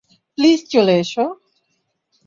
[0.37, 1.25] Please চলে এসো।